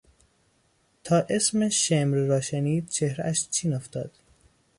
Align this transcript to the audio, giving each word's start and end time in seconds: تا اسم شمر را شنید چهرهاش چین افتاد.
تا 1.03 1.25
اسم 1.29 1.69
شمر 1.69 2.17
را 2.17 2.41
شنید 2.41 2.89
چهرهاش 2.89 3.47
چین 3.49 3.73
افتاد. 3.73 4.11